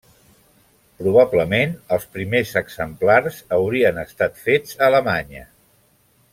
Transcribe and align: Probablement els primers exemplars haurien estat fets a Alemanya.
Probablement 1.01 1.75
els 1.97 2.07
primers 2.15 2.55
exemplars 2.63 3.37
haurien 3.59 4.03
estat 4.07 4.43
fets 4.49 4.81
a 4.81 4.85
Alemanya. 4.91 5.47